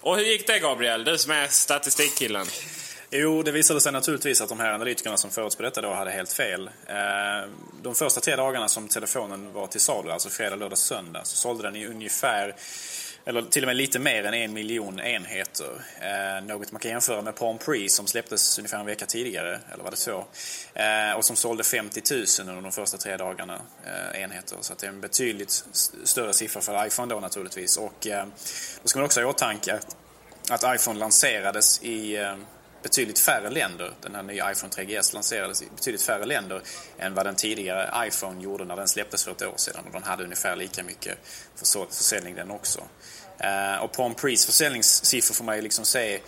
[0.00, 1.04] Och hur gick det Gabriel?
[1.04, 2.46] Du som är statistikkillen.
[3.12, 6.32] Jo, det visade sig naturligtvis att de här analytikerna som förutspådde detta då hade helt
[6.32, 6.70] fel.
[6.86, 7.50] Eh,
[7.82, 11.62] de första tre dagarna som telefonen var till salu, alltså fredag, lördag, söndag, så sålde
[11.62, 12.54] den i ungefär
[13.24, 15.84] eller till och med lite mer än en miljon enheter.
[16.00, 19.84] Eh, något man kan jämföra med Palm Prix som släpptes ungefär en vecka tidigare, eller
[19.84, 20.26] var det så?
[20.74, 24.56] Eh, och som sålde 50 000 under de första tre dagarna, eh, enheter.
[24.60, 25.64] Så det är en betydligt
[26.04, 27.76] större siffra för iPhone då naturligtvis.
[27.76, 28.26] Och eh,
[28.82, 29.96] då ska man också ha i åtanke att,
[30.50, 32.36] att iPhone lanserades i eh,
[32.82, 33.92] betydligt färre länder.
[34.00, 36.62] Den här nya iPhone 3GS lanserades i betydligt färre länder
[36.98, 39.84] än vad den tidigare iPhone gjorde när den släpptes för ett år sedan.
[39.86, 41.18] Och den hade ungefär lika mycket
[41.90, 42.80] försäljning den också.
[43.38, 46.20] Eh, och Palm Prees försäljningssiffror får man ju liksom se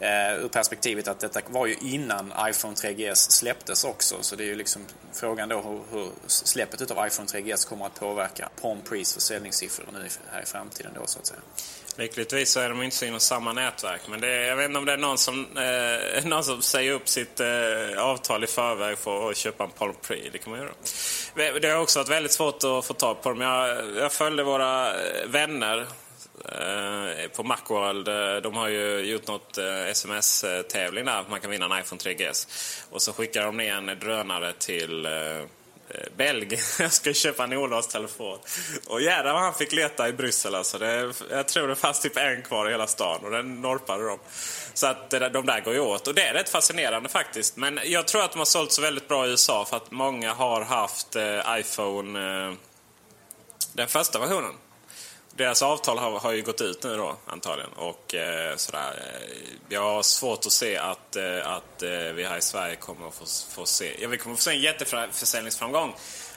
[0.00, 4.16] eh, ur perspektivet att detta var ju innan iPhone 3GS släpptes också.
[4.20, 7.94] Så det är ju liksom frågan då hur, hur släppet av iPhone 3GS kommer att
[7.94, 11.40] påverka Palm Prees försäljningssiffror nu här i framtiden då så att säga.
[11.96, 14.00] Lyckligtvis så är de inte så inom samma nätverk.
[14.08, 16.92] Men det är, jag vet inte om det är någon som, eh, någon som säger
[16.92, 20.16] upp sitt eh, avtal i förväg för att köpa en Palm Pre.
[20.32, 21.60] Det kan man göra.
[21.60, 23.40] Det har också varit väldigt svårt att få tag på dem.
[23.40, 25.86] Jag, jag följde våra eh, vänner
[26.44, 28.08] eh, på Macworld.
[28.08, 31.24] Eh, de har ju gjort något eh, sms-tävling där.
[31.30, 32.48] Man kan vinna en iPhone 3GS.
[32.90, 35.46] Och så skickar de ner en drönare till Eh,
[35.88, 36.60] Eh, Belgien.
[36.78, 38.38] Jag ska köpa en olåst telefon.
[38.86, 40.78] Och jädrar vad han fick leta i Bryssel alltså.
[40.78, 44.18] Det, jag tror det fanns typ en kvar i hela stan och den norpade de.
[44.74, 46.08] Så att de där går ju åt.
[46.08, 47.56] Och det är rätt fascinerande faktiskt.
[47.56, 50.32] Men jag tror att de har sålt så väldigt bra i USA för att många
[50.32, 52.54] har haft eh, iPhone, eh,
[53.72, 54.52] den första versionen.
[55.36, 57.72] Deras avtal har, har ju gått ut nu då antagligen.
[57.72, 58.90] Och eh, sådär.
[58.98, 63.08] Eh, jag har svårt att se att, eh, att eh, vi här i Sverige kommer
[63.08, 63.96] att få, få se...
[64.02, 65.94] Ja, vi kommer att få se en jätteförsäljningsframgång.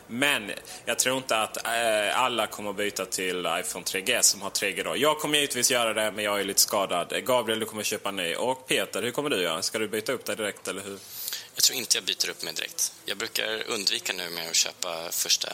[0.08, 0.52] Men
[0.86, 4.84] jag tror inte att eh, alla kommer att byta till iPhone 3G som har 3G
[4.84, 4.98] då.
[4.98, 7.14] Jag kommer givetvis göra det, men jag är lite skadad.
[7.14, 8.36] Eh, Gabriel, du kommer att köpa en ny.
[8.36, 9.62] Och Peter, hur kommer du göra?
[9.62, 11.00] Ska du byta upp dig direkt, eller hur?
[11.56, 12.94] Jag tror inte jag byter upp mig direkt.
[13.06, 15.50] Jag brukar undvika nu med att köpa första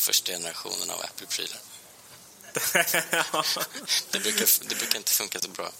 [0.00, 1.58] första generationen av Apple-prylar.
[4.10, 5.72] det, brukar, det brukar inte funka så bra.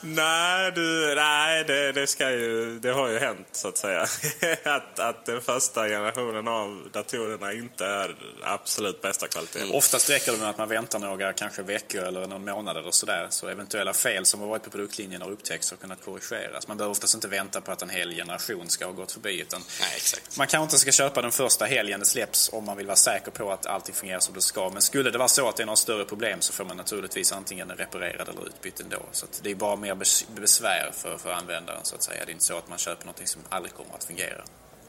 [0.00, 4.02] Nej, du, nej det, det, ska ju, det har ju hänt så att säga.
[4.64, 9.60] att, att den första generationen av datorerna inte är absolut bästa kvalitet.
[9.60, 9.74] Mm.
[9.74, 13.26] Oftast räcker det med att man väntar några kanske veckor eller någon månad eller sådär.
[13.30, 16.68] Så eventuella fel som har varit på produktlinjen har upptäckts och kunnat korrigeras.
[16.68, 19.40] Man behöver oftast inte vänta på att en hel generation ska ha gått förbi.
[19.40, 20.36] Utan nej, exakt.
[20.36, 23.30] Man kanske inte ska köpa den första helgen det släpps om man vill vara säker
[23.30, 24.70] på att allting fungerar som det ska.
[24.70, 27.32] Men skulle det vara så att det är några större problem så får man naturligtvis
[27.32, 29.02] antingen reparerad eller utbytt ändå.
[29.12, 29.94] Så det är bara mer
[30.40, 32.24] besvär för, för användaren så att säga.
[32.24, 34.44] Det är inte så att man köper något som aldrig kommer att fungera.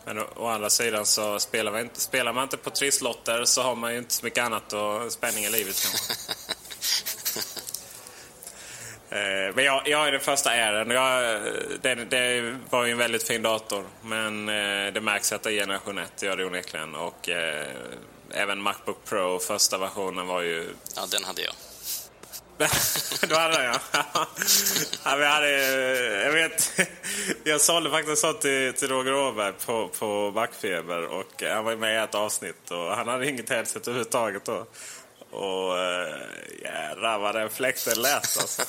[0.05, 3.62] Men å, å andra sidan så spelar man, inte, spelar man inte på trisslotter så
[3.62, 6.13] har man ju inte så mycket annat och spänning i livet kanske.
[9.10, 10.58] Eh, men jag, jag är den första.
[10.58, 10.88] Jag,
[11.81, 13.86] det, det, var ju en väldigt fin dator.
[14.01, 16.95] Men eh, det märks att det är generation 1, det gör det onekligen.
[16.95, 17.67] Och eh,
[18.31, 20.69] även Macbook Pro, första versionen var ju...
[20.95, 21.53] Ja, den hade jag.
[23.30, 23.80] Då hade jag.
[25.04, 25.15] ja.
[25.15, 25.50] vi hade,
[26.24, 26.72] jag vet,
[27.44, 31.94] jag sålde faktiskt sånt till, till Roger Åberg på, på Backfeber och han var med
[31.94, 34.65] i ett avsnitt och han hade inget headset överhuvudtaget då.
[35.32, 36.15] Och eh,
[36.62, 38.62] jädrar vad den fläkten lät alltså.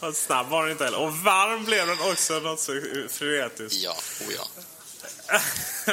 [0.00, 1.00] och snabb var den inte heller.
[1.00, 2.72] Och varm blev den också något så
[3.08, 3.84] frenetiskt.
[3.84, 4.62] Ja, oh ja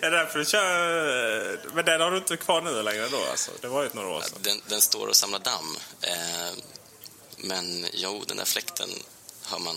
[0.00, 1.74] är det därför du kör...
[1.74, 3.50] Men den har du inte kvar nu längre då alltså?
[3.60, 4.38] Det var ju några år sedan.
[4.42, 5.76] Den, den står och samlar damm.
[6.02, 6.52] Eh,
[7.36, 8.88] men jo, den där fläkten
[9.46, 9.76] hör man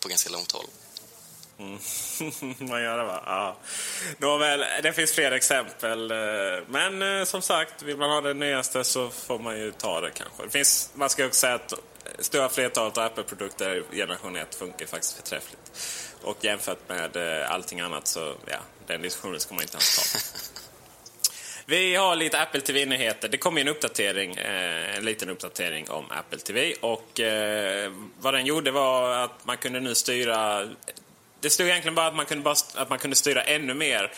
[0.00, 0.66] på ganska långt håll.
[1.58, 1.78] Mm.
[2.70, 3.22] man gör det va?
[3.26, 3.56] Ja.
[4.18, 6.10] Nåväl, det finns fler exempel.
[6.10, 6.16] Eh,
[6.68, 10.10] men eh, som sagt, vill man ha det nyaste så får man ju ta det
[10.10, 10.42] kanske.
[10.42, 11.72] Det finns, man ska också säga att
[12.18, 15.72] stora flertalet Apple-produkter generation 1 funkar faktiskt förträffligt.
[16.22, 20.18] Och jämfört med eh, allting annat så, ja, den diskussionen ska man inte ens ta.
[21.66, 23.28] Vi har lite Apple TV-nyheter.
[23.28, 26.74] Det kom en uppdatering, eh, en liten uppdatering om Apple TV.
[26.80, 30.68] Och eh, vad den gjorde var att man kunde nu styra...
[31.40, 34.12] Det stod egentligen bara att man kunde, bara, att man kunde styra ännu mer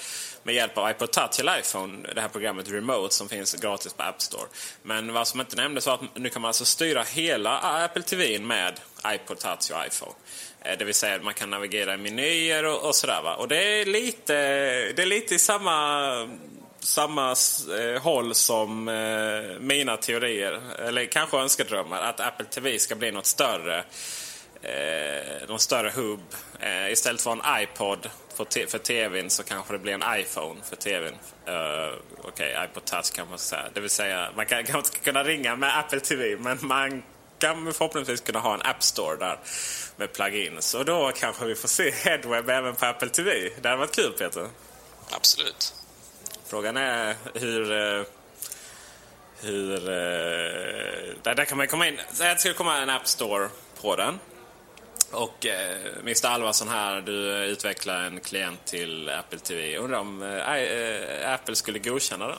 [0.46, 4.02] med hjälp av iPod Touch eller iPhone, det här programmet Remote som finns gratis på
[4.02, 4.46] App Store.
[4.82, 8.38] Men vad som inte nämndes var att nu kan man alltså styra hela Apple TV
[8.38, 10.12] med iPod Touch och iPhone.
[10.60, 13.20] Eh, det vill säga att man kan navigera i menyer och, och sådär.
[13.22, 13.36] Va?
[13.36, 14.34] Och det är lite,
[14.92, 16.28] det är lite i samma,
[16.80, 17.34] samma
[17.78, 23.26] eh, håll som eh, mina teorier, eller kanske önskedrömmar, att Apple TV ska bli något
[23.26, 23.84] större.
[24.62, 26.20] Eh, någon större hubb.
[26.60, 30.76] Eh, istället för en iPod för, för TVn så kanske det blir en iPhone för
[30.76, 31.14] TVn.
[31.48, 33.62] Uh, Okej, okay, iPod Touch kan man säga.
[33.74, 37.02] Det vill säga, man kan, kan kunna ringa med Apple TV men man
[37.38, 39.38] kan förhoppningsvis kunna ha en App Store där
[39.96, 40.74] med plugins.
[40.74, 43.30] Och då kanske vi får se Headweb även på Apple TV.
[43.62, 44.48] Det hade varit kul Peter.
[45.10, 45.74] Absolut.
[46.46, 47.72] Frågan är hur...
[47.72, 48.04] eh,
[49.40, 49.88] Hur...
[49.88, 52.00] eh, Där, där kan man komma in.
[52.18, 53.48] Det skulle komma en App Store
[53.80, 54.18] på den.
[55.10, 59.76] Och eh, Mr Alvarsson här, du utvecklar en klient till Apple TV.
[59.76, 62.38] Undrar om eh, eh, Apple skulle godkänna den?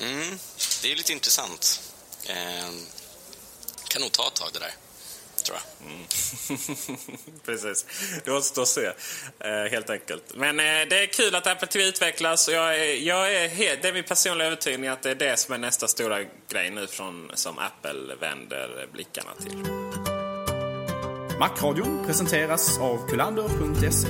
[0.00, 0.38] Mm,
[0.82, 1.92] det är lite intressant.
[2.28, 2.70] Eh,
[3.88, 4.72] kan nog ta ett tag det där,
[5.44, 5.88] tror jag.
[7.44, 7.86] Precis.
[8.24, 8.86] Det återstår att se,
[9.40, 10.24] eh, helt enkelt.
[10.34, 13.82] Men eh, det är kul att Apple TV utvecklas och jag är, jag är helt,
[13.82, 16.86] det är min personliga övertygning att det är det som är nästa stora grej nu
[16.86, 19.87] från, som Apple vänder blickarna till.
[21.38, 24.08] Macradion presenteras av kulander.se.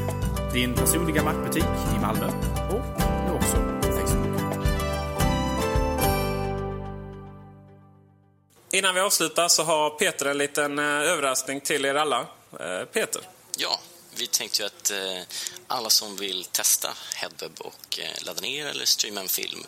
[0.53, 1.65] Din personliga Macbutik
[1.97, 2.27] i Malmö
[2.71, 4.53] och nu också på Facebook.
[8.73, 12.27] Innan vi avslutar så har Peter en liten eh, överraskning till er alla.
[12.61, 13.23] Eh, Peter.
[13.57, 13.81] Ja,
[14.19, 15.23] vi tänkte ju att eh,
[15.67, 19.65] alla som vill testa Headweb och ladda ner eller streama en film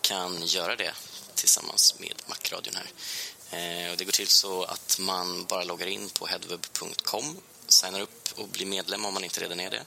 [0.00, 0.92] kan göra det
[1.34, 2.86] tillsammans med Macradion här.
[3.52, 8.28] Eh, och det går till så att man bara loggar in på headweb.com, signar upp
[8.36, 9.84] och blir medlem om man inte redan är det.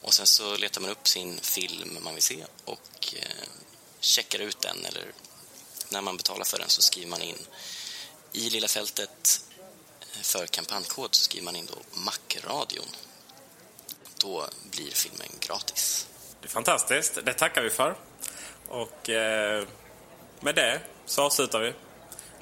[0.00, 3.48] Och sen så letar man upp sin film man vill se och eh,
[4.00, 5.12] checkar ut den eller
[5.88, 7.46] när man betalar för den så skriver man in
[8.32, 9.40] i lilla fältet
[10.00, 12.88] eh, för kampanjkod så skriver man in då Macradion.
[14.16, 16.06] Då blir filmen gratis.
[16.40, 17.18] Det är fantastiskt.
[17.24, 17.96] Det tackar vi för.
[18.68, 19.66] Och eh,
[20.40, 21.72] med det så avslutar vi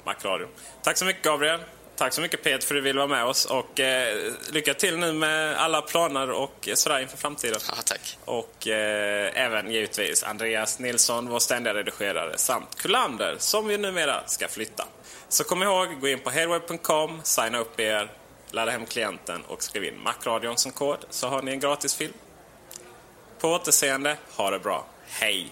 [0.07, 0.47] Macradio.
[0.83, 1.59] Tack så mycket Gabriel.
[1.95, 3.45] Tack så mycket Peter för att du ville vara med oss.
[3.45, 7.59] Och eh, lycka till nu med alla planer och sådär inför framtiden.
[7.69, 8.17] Ja, tack.
[8.25, 14.47] Och eh, även givetvis Andreas Nilsson, vår ständiga redigerare, samt Kullander, som ju numera ska
[14.47, 14.85] flytta.
[15.29, 18.11] Så kom ihåg, gå in på headweb.com, signa upp er,
[18.51, 22.13] ladda hem klienten och skriv in Macradion som kod så har ni en gratis film.
[23.39, 24.85] På återseende, ha det bra.
[25.07, 25.51] Hej!